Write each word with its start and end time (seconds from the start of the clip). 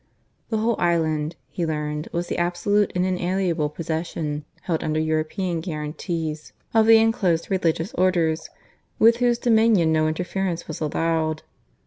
The 0.49 0.57
whole 0.57 0.77
island, 0.79 1.35
he 1.47 1.63
learned, 1.63 2.07
was 2.11 2.25
the 2.25 2.39
absolute 2.39 2.91
and 2.95 3.05
inalienable 3.05 3.69
possession, 3.69 4.45
held 4.61 4.83
under 4.83 4.99
European 4.99 5.59
guarantees, 5.61 6.53
of 6.73 6.87
the 6.87 6.97
enclosed 6.97 7.51
Religious 7.51 7.93
Orders, 7.93 8.49
with 8.97 9.17
whose 9.17 9.37
dominion 9.37 9.93
no 9.93 10.07
interference 10.07 10.67
was 10.67 10.81
allowed. 10.81 11.43